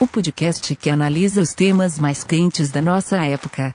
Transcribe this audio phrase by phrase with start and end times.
[0.00, 3.74] o podcast que analisa os temas mais quentes da nossa época.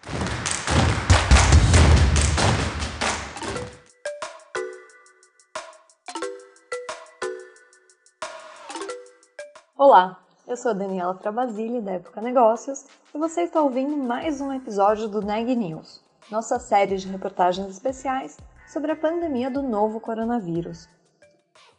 [9.78, 14.52] Olá, eu sou a Daniela Travasili da Época Negócios e você está ouvindo mais um
[14.52, 20.90] episódio do Neg News, nossa série de reportagens especiais sobre a pandemia do novo coronavírus.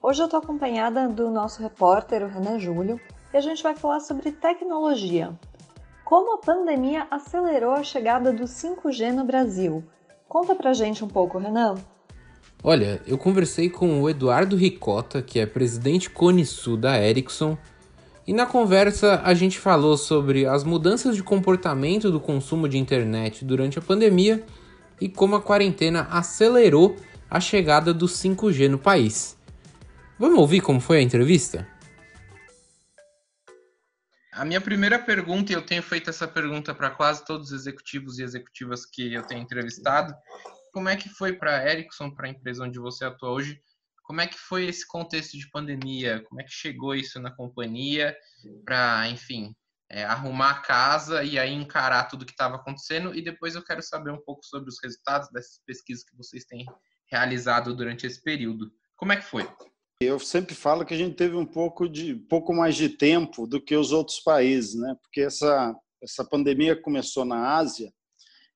[0.03, 2.99] Hoje eu estou acompanhada do nosso repórter, o Renan Júlio,
[3.33, 5.39] e a gente vai falar sobre tecnologia.
[6.05, 9.85] Como a pandemia acelerou a chegada do 5G no Brasil?
[10.29, 11.77] Conta pra gente um pouco, Renan.
[12.63, 17.57] Olha, eu conversei com o Eduardo Ricota, que é presidente Cone Sul da Ericsson,
[18.27, 23.45] e na conversa a gente falou sobre as mudanças de comportamento do consumo de internet
[23.45, 24.45] durante a pandemia
[25.01, 26.97] e como a quarentena acelerou
[27.31, 29.37] a chegada do 5G no país.
[30.19, 31.67] Vamos ouvir como foi a entrevista?
[34.33, 38.19] A minha primeira pergunta, e eu tenho feito essa pergunta para quase todos os executivos
[38.19, 40.15] e executivas que eu tenho entrevistado,
[40.73, 43.61] como é que foi para Ericsson, para a empresa onde você atua hoje,
[44.05, 46.21] como é que foi esse contexto de pandemia?
[46.29, 48.17] Como é que chegou isso na companhia
[48.65, 49.55] para, enfim,
[49.89, 53.15] é, arrumar a casa e aí encarar tudo que estava acontecendo?
[53.15, 56.67] E depois eu quero saber um pouco sobre os resultados dessas pesquisas que vocês têm
[57.09, 58.73] realizado durante esse período.
[58.97, 59.49] Como é que foi?
[60.03, 63.63] Eu sempre falo que a gente teve um pouco de pouco mais de tempo do
[63.63, 64.97] que os outros países, né?
[65.03, 67.93] Porque essa essa pandemia começou na Ásia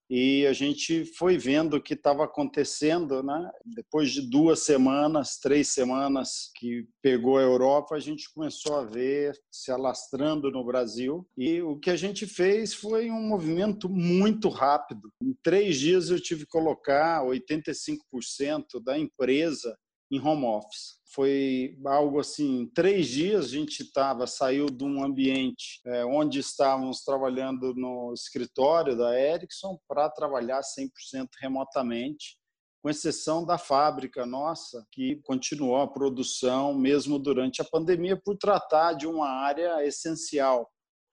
[0.08, 3.50] e a gente foi vendo o que estava acontecendo, né?
[3.66, 9.38] Depois de duas semanas, três semanas que pegou a Europa, a gente começou a ver
[9.52, 11.28] se alastrando no Brasil.
[11.36, 15.12] E o que a gente fez foi um movimento muito rápido.
[15.22, 19.76] Em três dias eu tive que colocar 85% da empresa
[20.10, 25.80] em home office foi algo assim, três dias a gente estava, saiu de um ambiente
[25.86, 32.36] é, onde estávamos trabalhando no escritório da Ericsson para trabalhar 100% remotamente,
[32.82, 38.94] com exceção da fábrica nossa, que continuou a produção mesmo durante a pandemia, por tratar
[38.94, 40.68] de uma área essencial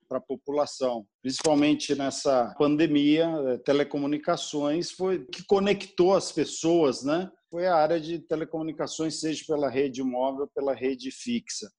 [0.09, 7.31] para a população, principalmente nessa pandemia, é, telecomunicações foi que conectou as pessoas, né?
[7.51, 11.69] Foi a área de telecomunicações, seja pela rede móvel, pela rede fixa.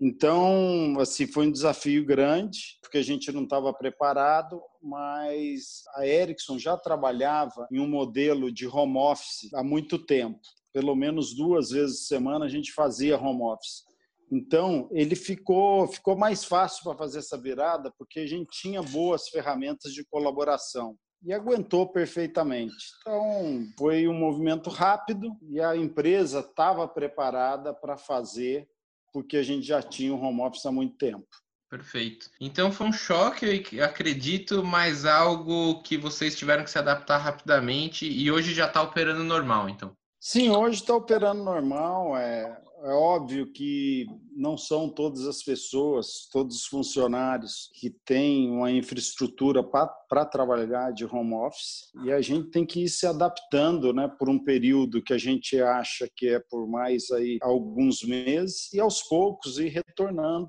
[0.00, 6.58] Então, assim, foi um desafio grande, porque a gente não estava preparado, mas a Ericsson
[6.58, 10.40] já trabalhava em um modelo de home office há muito tempo.
[10.72, 13.82] Pelo menos duas vezes por semana a gente fazia home office.
[14.32, 19.28] Então, ele ficou, ficou mais fácil para fazer essa virada, porque a gente tinha boas
[19.28, 22.92] ferramentas de colaboração e aguentou perfeitamente.
[23.00, 28.68] Então, foi um movimento rápido e a empresa estava preparada para fazer,
[29.12, 31.26] porque a gente já tinha o home office há muito tempo.
[31.68, 32.30] Perfeito.
[32.40, 38.30] Então foi um choque, acredito, mas algo que vocês tiveram que se adaptar rapidamente e
[38.30, 39.94] hoje já está operando normal, então.
[40.18, 42.16] Sim, hoje está operando normal.
[42.16, 48.70] É, é óbvio que não são todas as pessoas, todos os funcionários que têm uma
[48.70, 54.08] infraestrutura para trabalhar de home office e a gente tem que ir se adaptando, né,
[54.18, 58.80] por um período que a gente acha que é por mais aí alguns meses e
[58.80, 60.48] aos poucos ir retornando,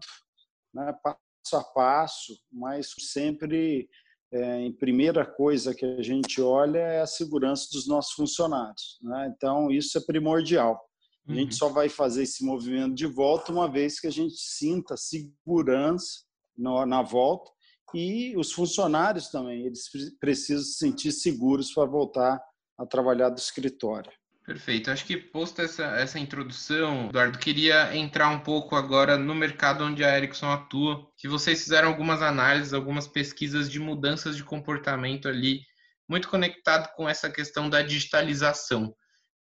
[0.73, 1.17] né, passo
[1.55, 3.89] a passo, mas sempre
[4.31, 8.99] é, em primeira coisa que a gente olha é a segurança dos nossos funcionários.
[9.01, 9.33] Né?
[9.35, 10.88] Então, isso é primordial.
[11.29, 14.97] A gente só vai fazer esse movimento de volta uma vez que a gente sinta
[14.97, 16.23] segurança
[16.57, 17.51] na volta
[17.93, 19.83] e os funcionários também, eles
[20.19, 22.39] precisam se sentir seguros para voltar
[22.77, 24.11] a trabalhar do escritório.
[24.45, 24.89] Perfeito.
[24.89, 30.03] Acho que posto essa, essa introdução, Eduardo, queria entrar um pouco agora no mercado onde
[30.03, 35.61] a Ericsson atua, que vocês fizeram algumas análises, algumas pesquisas de mudanças de comportamento ali,
[36.07, 38.91] muito conectado com essa questão da digitalização.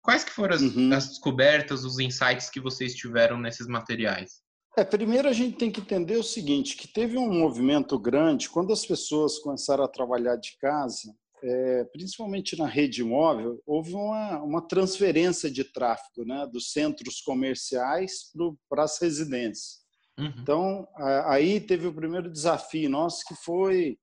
[0.02, 0.92] Quais que foram as, uhum.
[0.92, 4.42] as descobertas, os insights que vocês tiveram nesses materiais?
[4.76, 8.72] É, primeiro a gente tem que entender o seguinte, que teve um movimento grande quando
[8.72, 14.66] as pessoas começaram a trabalhar de casa, é, principalmente na rede móvel, houve uma, uma
[14.66, 18.30] transferência de tráfego né, dos centros comerciais
[18.68, 19.82] para as residências.
[20.18, 20.32] Uhum.
[20.38, 20.88] Então,
[21.26, 23.98] aí teve o primeiro desafio nosso, que foi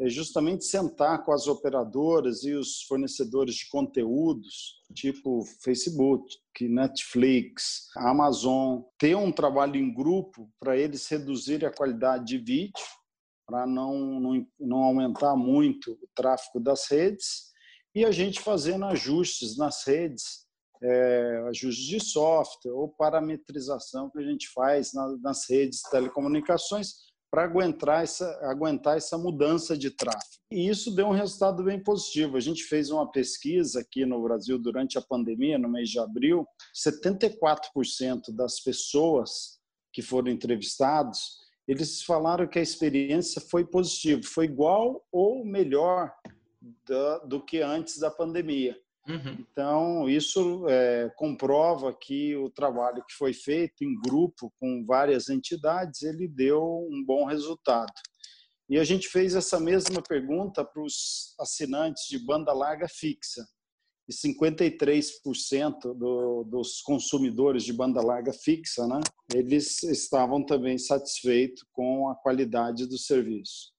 [0.00, 6.24] é justamente sentar com as operadoras e os fornecedores de conteúdos, tipo Facebook,
[6.62, 12.84] Netflix, Amazon, ter um trabalho em grupo para eles reduzirem a qualidade de vídeo,
[13.46, 17.52] para não, não, não aumentar muito o tráfego das redes,
[17.94, 20.44] e a gente fazendo ajustes nas redes,
[20.82, 27.13] é, ajustes de software ou parametrização que a gente faz nas, nas redes de telecomunicações
[27.34, 30.40] para aguentar essa, aguentar essa mudança de tráfego.
[30.52, 32.36] E isso deu um resultado bem positivo.
[32.36, 36.46] A gente fez uma pesquisa aqui no Brasil durante a pandemia, no mês de abril,
[36.72, 39.58] 74% das pessoas
[39.92, 46.14] que foram entrevistados, eles falaram que a experiência foi positiva, foi igual ou melhor
[46.86, 48.78] do, do que antes da pandemia.
[49.06, 49.36] Uhum.
[49.38, 56.02] Então, isso é, comprova que o trabalho que foi feito em grupo com várias entidades,
[56.02, 57.92] ele deu um bom resultado.
[58.68, 63.46] E a gente fez essa mesma pergunta para os assinantes de banda larga fixa.
[64.08, 69.00] E 53% do, dos consumidores de banda larga fixa, né,
[69.34, 73.73] eles estavam também satisfeitos com a qualidade do serviço.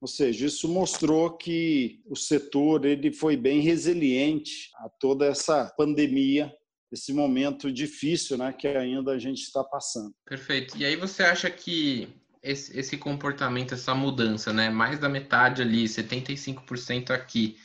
[0.00, 6.52] Ou seja, isso mostrou que o setor ele foi bem resiliente a toda essa pandemia,
[6.92, 10.14] esse momento difícil, né, que ainda a gente está passando.
[10.24, 10.76] Perfeito.
[10.78, 12.08] E aí você acha que
[12.42, 17.56] esse, esse comportamento, essa mudança, né, mais da metade ali, 75% aqui,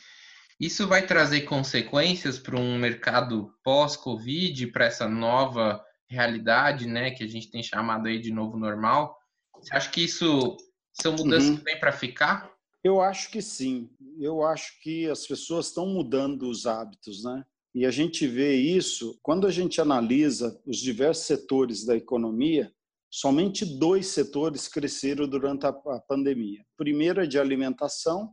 [0.60, 7.28] isso vai trazer consequências para um mercado pós-Covid, para essa nova realidade, né, que a
[7.28, 9.16] gente tem chamado aí de novo normal?
[9.56, 10.56] Você acha que isso
[11.00, 11.56] são mudanças uhum.
[11.56, 12.54] que vêm para ficar?
[12.82, 13.90] Eu acho que sim.
[14.18, 17.44] Eu acho que as pessoas estão mudando os hábitos, né?
[17.74, 22.72] E a gente vê isso quando a gente analisa os diversos setores da economia.
[23.10, 26.60] Somente dois setores cresceram durante a pandemia.
[26.60, 28.32] O primeiro é de alimentação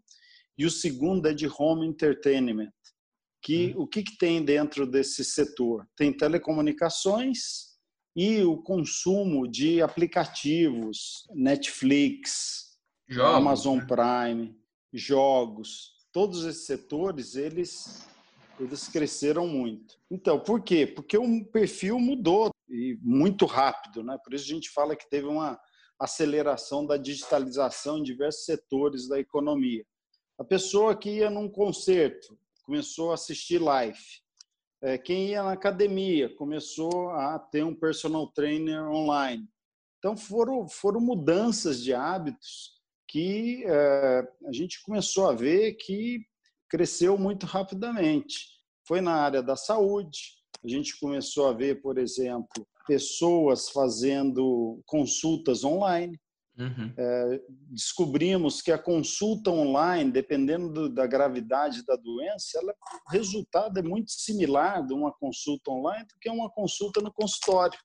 [0.58, 2.72] e o segundo é de home entertainment.
[3.42, 3.82] Que hum.
[3.82, 5.88] o que, que tem dentro desse setor?
[5.96, 7.71] Tem telecomunicações,
[8.16, 12.78] e o consumo de aplicativos, Netflix,
[13.08, 13.86] jogos, Amazon né?
[13.88, 14.56] Prime,
[14.94, 18.10] jogos, todos esses setores, eles
[18.60, 19.98] eles cresceram muito.
[20.10, 20.86] Então, por quê?
[20.86, 24.20] Porque o perfil mudou e muito rápido, né?
[24.24, 25.60] Por isso a gente fala que teve uma
[26.00, 29.84] aceleração da digitalização em diversos setores da economia.
[30.38, 33.98] A pessoa que ia num concerto começou a assistir live
[34.82, 39.48] é, quem ia na academia começou a ter um personal trainer online.
[40.00, 46.26] Então foram, foram mudanças de hábitos que é, a gente começou a ver que
[46.70, 48.48] cresceu muito rapidamente.
[48.88, 50.20] Foi na área da saúde,
[50.64, 56.20] a gente começou a ver, por exemplo, pessoas fazendo consultas online.
[56.58, 56.94] Uhum.
[56.98, 62.74] É, descobrimos que a consulta online, dependendo do, da gravidade da doença, ela,
[63.08, 67.80] o resultado é muito similar de uma consulta online do que uma consulta no consultório.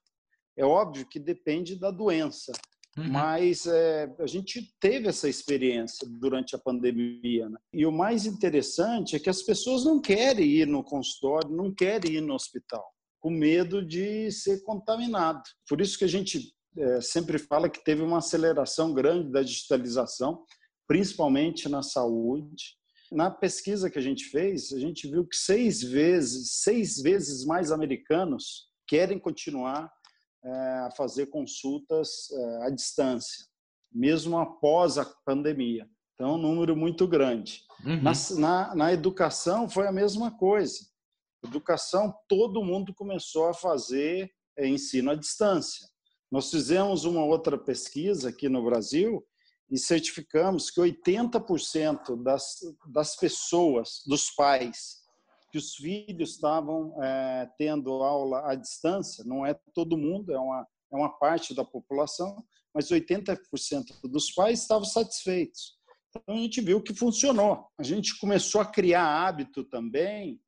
[0.57, 2.51] É óbvio que depende da doença,
[2.97, 3.09] uhum.
[3.09, 7.49] mas é, a gente teve essa experiência durante a pandemia.
[7.49, 7.57] Né?
[7.71, 12.15] E o mais interessante é que as pessoas não querem ir no consultório, não querem
[12.15, 12.83] ir no hospital,
[13.19, 15.41] com medo de ser contaminado.
[15.69, 20.43] Por isso que a gente é, sempre fala que teve uma aceleração grande da digitalização,
[20.87, 22.77] principalmente na saúde.
[23.11, 27.71] Na pesquisa que a gente fez, a gente viu que seis vezes, seis vezes mais
[27.71, 29.91] americanos querem continuar
[30.43, 33.45] é, a fazer consultas é, à distância,
[33.91, 35.89] mesmo após a pandemia.
[36.13, 37.61] Então, um número muito grande.
[37.85, 38.01] Uhum.
[38.01, 40.79] Na, na, na educação foi a mesma coisa.
[41.45, 45.87] Educação, todo mundo começou a fazer é, ensino à distância.
[46.31, 49.25] Nós fizemos uma outra pesquisa aqui no Brasil
[49.69, 55.01] e certificamos que 80% das, das pessoas, dos pais,
[55.51, 60.67] que os filhos estavam é, tendo aula à distância, não é todo mundo, é uma,
[60.91, 62.43] é uma parte da população,
[62.73, 63.37] mas 80%
[64.03, 65.77] dos pais estavam satisfeitos.
[66.09, 67.65] Então a gente viu que funcionou.
[67.77, 70.39] A gente começou a criar hábito também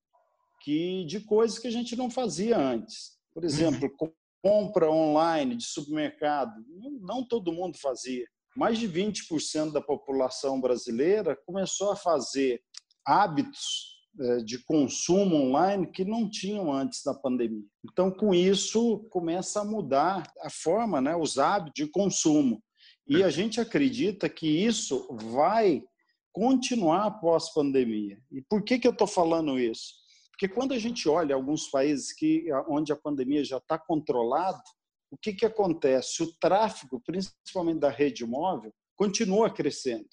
[0.62, 3.18] que de coisas que a gente não fazia antes.
[3.34, 3.90] Por exemplo,
[4.42, 6.54] compra online de supermercado,
[7.02, 8.26] não todo mundo fazia.
[8.56, 12.62] Mais de 20% da população brasileira começou a fazer
[13.06, 17.66] hábitos é, de consumo online que não tinham antes da pandemia.
[17.90, 22.62] Então, com isso, começa a mudar a forma, né, os hábitos de consumo.
[23.08, 25.84] E a gente acredita que isso vai
[26.32, 28.22] continuar após pandemia.
[28.32, 29.94] E por que, que eu estou falando isso?
[30.40, 34.64] Porque quando a gente olha alguns países que, onde a pandemia já está controlada,
[35.12, 36.24] o que, que acontece?
[36.24, 40.08] O tráfego, principalmente da rede móvel, continua crescendo.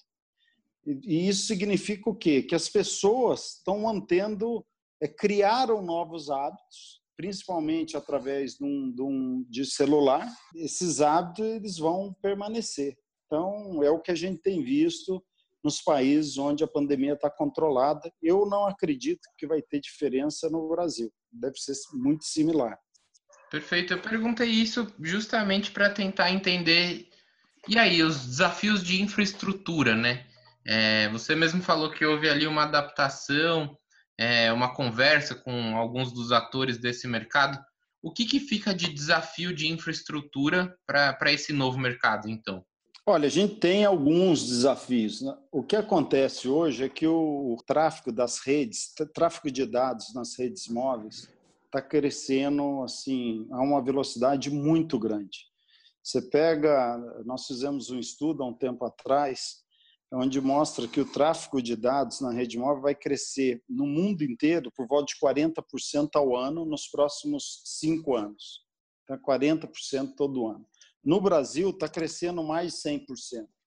[0.85, 2.43] E isso significa o quê?
[2.43, 4.67] Que as pessoas estão mantendo,
[5.01, 10.29] é, criaram novos hábitos, principalmente através de, um, de, um, de celular.
[10.57, 12.99] Esses hábitos eles vão permanecer.
[13.27, 15.25] Então, é o que a gente tem visto
[15.67, 18.09] nos países onde a pandemia está controlada.
[18.23, 21.13] Eu não acredito que vai ter diferença no Brasil.
[21.33, 22.79] Deve ser muito similar.
[23.51, 23.93] Perfeito.
[23.93, 27.09] Eu perguntei isso justamente para tentar entender.
[27.67, 30.25] E aí, os desafios de infraestrutura, né?
[30.65, 33.77] É, você mesmo falou que houve ali uma adaptação,
[34.17, 37.59] é, uma conversa com alguns dos atores desse mercado.
[38.01, 42.65] O que, que fica de desafio de infraestrutura para esse novo mercado, então?
[43.09, 45.23] Olha, a gente tem alguns desafios.
[45.23, 45.33] Né?
[45.53, 50.67] O que acontece hoje é que o tráfego das redes, tráfego de dados nas redes
[50.67, 51.33] móveis,
[51.67, 55.47] está crescendo assim a uma velocidade muito grande.
[56.03, 59.63] Você pega, nós fizemos um estudo há um tempo atrás,
[60.13, 64.73] onde mostra que o tráfego de dados na rede móvel vai crescer no mundo inteiro
[64.73, 68.67] por volta de 40% ao ano nos próximos cinco anos.
[69.07, 69.17] Tá?
[69.17, 70.67] 40% todo ano.
[71.07, 73.07] No Brasil, está crescendo mais de 100%.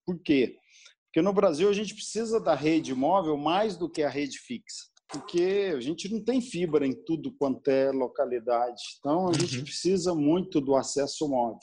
[0.06, 0.58] Por quê?
[1.06, 4.90] Porque no Brasil a gente precisa da rede móvel mais do que a rede fixa.
[5.08, 8.82] Porque a gente não tem fibra em tudo quanto é localidade.
[9.00, 9.64] Então, a gente uhum.
[9.64, 11.58] precisa muito do acesso móvel.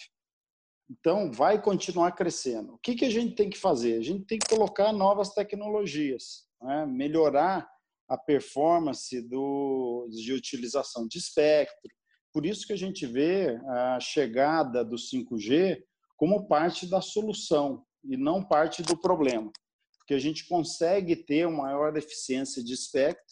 [0.90, 2.73] Então, vai continuar crescendo.
[2.75, 3.99] O que, que a gente tem que fazer?
[3.99, 6.87] A gente tem que colocar novas tecnologias, né?
[6.87, 7.68] melhorar
[8.09, 11.92] a performance do, de utilização de espectro,
[12.37, 15.83] por isso que a gente vê a chegada do 5G
[16.19, 19.50] como parte da solução e não parte do problema,
[19.97, 23.25] porque a gente consegue ter uma maior eficiência de espectro,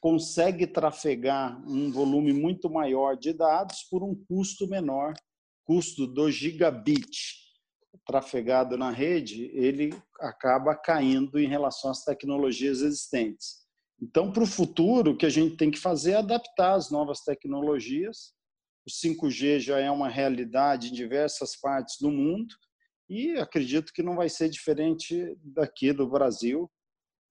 [0.00, 5.14] consegue trafegar um volume muito maior de dados por um custo menor,
[5.64, 7.42] custo do gigabit
[8.06, 13.63] trafegado na rede, ele acaba caindo em relação às tecnologias existentes.
[14.04, 17.20] Então, para o futuro, o que a gente tem que fazer é adaptar as novas
[17.20, 18.34] tecnologias.
[18.86, 22.54] O 5G já é uma realidade em diversas partes do mundo
[23.08, 26.70] e acredito que não vai ser diferente daqui do Brasil.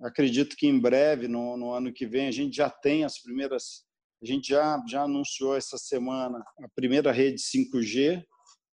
[0.02, 3.86] Acredito que em breve, no, no ano que vem, a gente já tem as primeiras.
[4.22, 8.26] A gente já, já anunciou essa semana a primeira rede 5G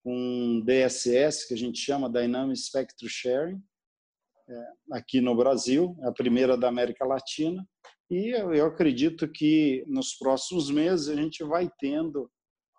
[0.03, 3.63] com DSS, que a gente chama Dynamic Spectrum Sharing,
[4.93, 7.67] aqui no Brasil, é a primeira da América Latina.
[8.11, 12.31] E eu acredito que nos próximos meses a gente vai tendo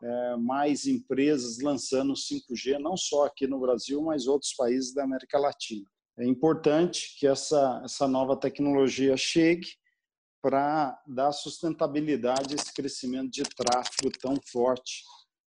[0.03, 5.39] é, mais empresas lançando 5G, não só aqui no Brasil, mas outros países da América
[5.39, 5.85] Latina.
[6.19, 9.67] É importante que essa, essa nova tecnologia chegue
[10.41, 15.03] para dar sustentabilidade a esse crescimento de tráfego tão forte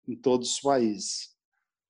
[0.08, 1.39] em todos os países.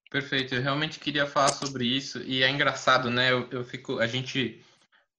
[0.10, 3.32] Perfeito, eu realmente queria falar sobre isso e é engraçado, né?
[3.32, 4.60] Eu, eu fico, a gente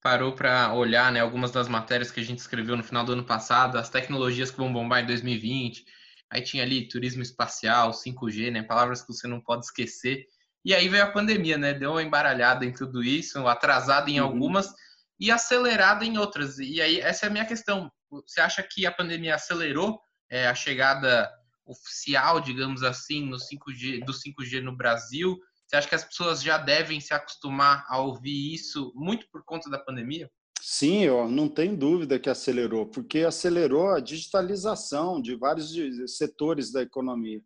[0.03, 3.25] parou para olhar, né, algumas das matérias que a gente escreveu no final do ano
[3.25, 5.85] passado, as tecnologias que vão bombar em 2020.
[6.29, 10.27] Aí tinha ali turismo espacial, 5G, né, palavras que você não pode esquecer.
[10.65, 11.73] E aí veio a pandemia, né?
[11.73, 14.27] Deu uma embaralhada em tudo isso, atrasada em uhum.
[14.27, 14.73] algumas
[15.19, 16.59] e acelerada em outras.
[16.59, 17.91] E aí essa é a minha questão.
[18.11, 21.31] Você acha que a pandemia acelerou é, a chegada
[21.71, 25.39] oficial, digamos assim, no 5G, do 5G no Brasil?
[25.67, 29.71] Você acha que as pessoas já devem se acostumar a ouvir isso muito por conta
[29.71, 30.29] da pandemia?
[30.61, 35.73] Sim, eu não tem dúvida que acelerou, porque acelerou a digitalização de vários
[36.19, 37.41] setores da economia.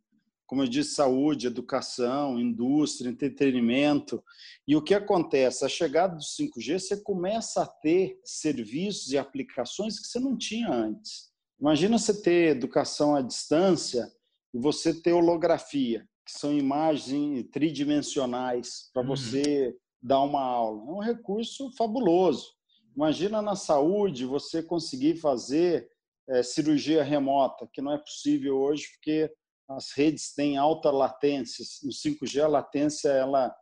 [0.47, 4.23] Como eu disse, saúde, educação, indústria, entretenimento.
[4.67, 5.65] E o que acontece?
[5.65, 10.71] A chegada do 5G, você começa a ter serviços e aplicações que você não tinha
[10.71, 11.33] antes.
[11.61, 14.11] Imagina você ter educação à distância
[14.53, 19.09] e você ter holografia, que são imagens tridimensionais para uhum.
[19.09, 20.83] você dar uma aula.
[20.83, 22.53] É um recurso fabuloso.
[22.95, 25.89] Imagina na saúde você conseguir fazer
[26.29, 29.31] é, cirurgia remota, que não é possível hoje porque
[29.69, 31.65] as redes têm alta latência.
[31.83, 33.55] No 5G a latência ela,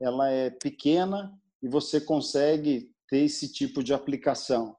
[0.00, 4.76] ela é pequena e você consegue ter esse tipo de aplicação.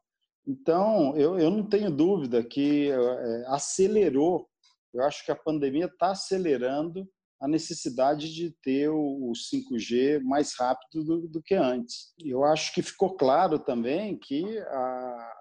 [0.50, 4.50] Então, eu, eu não tenho dúvida que é, acelerou,
[4.92, 7.08] eu acho que a pandemia está acelerando
[7.40, 12.12] a necessidade de ter o 5G mais rápido do, do, que antes.
[12.20, 15.34] Eu acho que ficou claro também que a,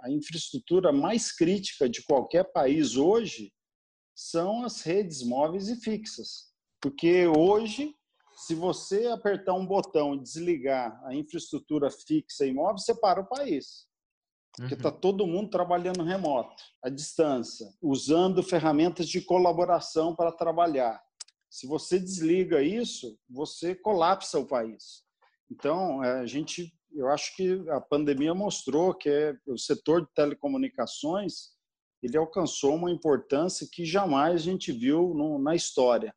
[0.00, 3.52] a infraestrutura mais crítica de qualquer país hoje
[4.16, 6.54] são as redes móveis e fixas.
[6.80, 7.94] Porque hoje,
[8.34, 13.28] se você apertar um botão e desligar a infraestrutura fixa e móvel, você para o
[13.28, 13.92] país.
[14.56, 15.00] Porque está uhum.
[15.00, 21.02] todo mundo trabalhando remoto, à distância, usando ferramentas de colaboração para trabalhar.
[21.50, 25.02] Se você desliga isso, você colapsa o país.
[25.50, 30.12] Então, é, a gente, eu acho que a pandemia mostrou que é, o setor de
[30.14, 31.54] telecomunicações
[32.02, 36.14] ele alcançou uma importância que jamais a gente viu no, na história.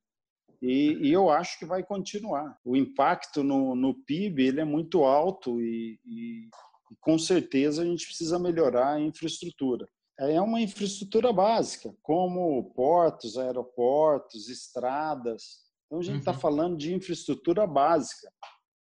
[0.61, 2.59] E, e, eu acho que vai continuar.
[2.65, 6.49] O impacto no, no PIB ele é muito alto e, e,
[6.91, 9.87] e, com certeza a gente precisa melhorar a infraestrutura
[10.19, 15.61] é uma infraestrutura básica, como portos, aeroportos, estradas.
[15.85, 16.39] Então, a gente está uhum.
[16.39, 18.31] falando de infraestrutura básica.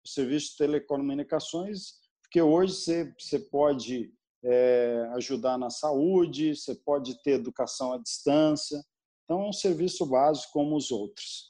[0.05, 7.21] O serviço de telecomunicações, porque hoje você, você pode é, ajudar na saúde, você pode
[7.21, 8.81] ter educação à distância.
[9.23, 11.47] Então, é um serviço básico como os outros.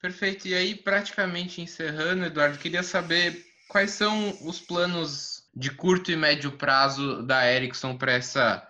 [0.00, 0.48] Perfeito.
[0.48, 6.56] E aí, praticamente encerrando, Eduardo, queria saber quais são os planos de curto e médio
[6.56, 8.66] prazo da Ericsson para essa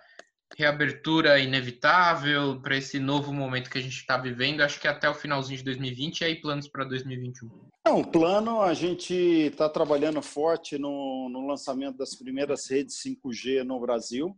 [0.57, 5.13] reabertura inevitável para esse novo momento que a gente está vivendo, acho que até o
[5.13, 7.49] finalzinho de 2020 e aí planos para 2021?
[7.85, 13.79] Não, plano, a gente está trabalhando forte no, no lançamento das primeiras redes 5G no
[13.79, 14.35] Brasil,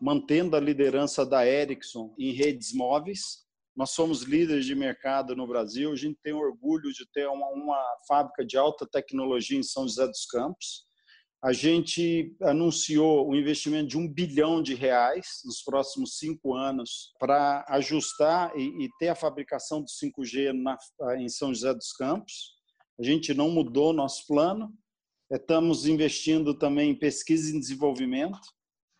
[0.00, 3.44] mantendo a liderança da Ericsson em redes móveis.
[3.76, 7.96] Nós somos líderes de mercado no Brasil, a gente tem orgulho de ter uma, uma
[8.08, 10.89] fábrica de alta tecnologia em São José dos Campos
[11.42, 17.12] a gente anunciou o um investimento de um bilhão de reais nos próximos cinco anos
[17.18, 20.76] para ajustar e, e, ter a fabricação do 5G na,
[21.18, 22.54] em São José dos Campos.
[22.98, 24.70] A gente não mudou nosso plano.
[25.32, 28.38] Estamos investindo também em pesquisa e desenvolvimento.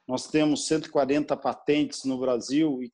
[0.09, 2.90] Nós temos 140 patentes no Brasil e,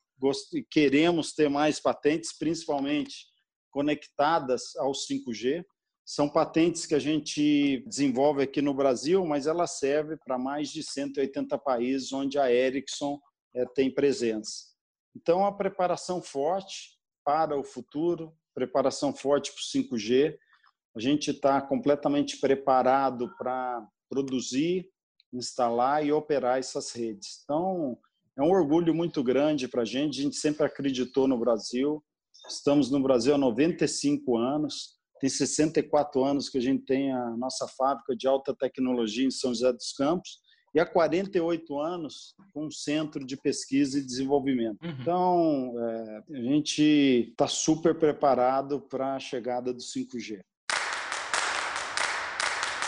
[0.55, 3.25] e queremos ter mais patentes, principalmente
[3.71, 5.63] conectadas ao 5G.
[6.09, 10.81] São patentes que a gente desenvolve aqui no Brasil, mas ela serve para mais de
[10.81, 13.19] 180 países onde a Ericsson
[13.53, 14.67] é, tem presença.
[15.13, 20.37] Então, a preparação forte para o futuro, preparação forte para o 5G.
[20.95, 24.89] A gente está completamente preparado para produzir,
[25.33, 27.41] instalar e operar essas redes.
[27.43, 27.99] Então,
[28.37, 30.21] é um orgulho muito grande para a gente.
[30.21, 32.01] A gente sempre acreditou no Brasil.
[32.47, 37.67] Estamos no Brasil há 95 anos tem 64 anos que a gente tem a nossa
[37.67, 40.39] fábrica de alta tecnologia em São José dos Campos
[40.73, 44.77] e há 48 anos com um centro de pesquisa e desenvolvimento.
[44.83, 44.95] Uhum.
[45.01, 50.39] Então, é, a gente está super preparado para a chegada do 5G.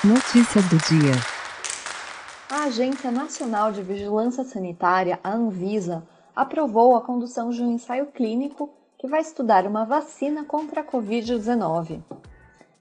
[0.04, 1.14] Notícia do dia.
[2.50, 8.74] A Agência Nacional de Vigilância Sanitária, a Anvisa, aprovou a condução de um ensaio clínico
[9.00, 12.04] que vai estudar uma vacina contra a Covid-19.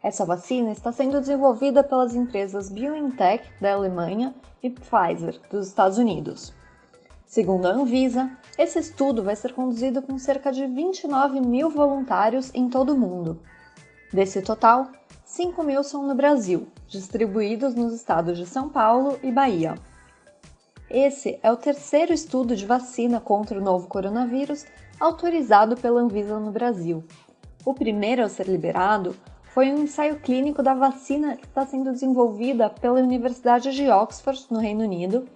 [0.02, 6.52] Essa vacina está sendo desenvolvida pelas empresas BioNTech da Alemanha e Pfizer dos Estados Unidos.
[7.24, 8.28] Segundo a Anvisa,
[8.58, 13.40] esse estudo vai ser conduzido com cerca de 29 mil voluntários em todo o mundo.
[14.12, 14.90] Desse total,
[15.24, 19.76] 5 mil são no Brasil, distribuídos nos estados de São Paulo e Bahia.
[20.90, 24.64] Esse é o terceiro estudo de vacina contra o novo coronavírus
[25.00, 27.04] autorizado pela Anvisa no Brasil.
[27.64, 32.70] O primeiro a ser liberado foi um ensaio clínico da vacina que está sendo desenvolvida
[32.70, 35.26] pela Universidade de Oxford, no Reino Unido,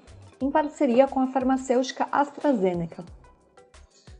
[0.40, 3.04] em parceria com a farmacêutica AstraZeneca.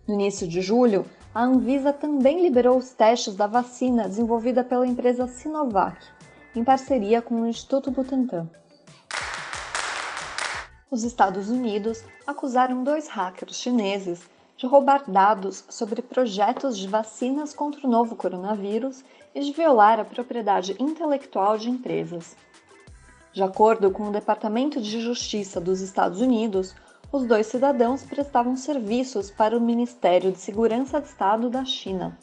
[0.07, 5.27] No início de julho, a Anvisa também liberou os testes da vacina desenvolvida pela empresa
[5.27, 5.97] Sinovac,
[6.55, 8.49] em parceria com o Instituto Butantan.
[10.91, 14.29] Os Estados Unidos acusaram dois hackers chineses
[14.63, 20.05] de roubar dados sobre projetos de vacinas contra o novo coronavírus e de violar a
[20.05, 22.37] propriedade intelectual de empresas.
[23.33, 26.77] De acordo com o Departamento de Justiça dos Estados Unidos,
[27.11, 32.17] os dois cidadãos prestavam serviços para o Ministério de Segurança de Estado da China.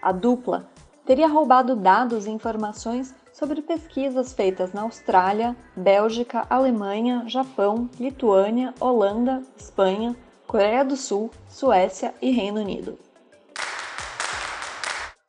[0.00, 0.70] A dupla
[1.04, 9.42] teria roubado dados e informações sobre pesquisas feitas na Austrália, Bélgica, Alemanha, Japão, Lituânia, Holanda,
[9.56, 10.14] Espanha,
[10.48, 12.98] Coreia do Sul, Suécia e Reino Unido.